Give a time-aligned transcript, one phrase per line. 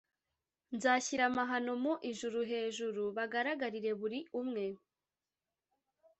[0.75, 4.65] Nzashyira amahano mu ijuru hejuru bagaragarire buri umwe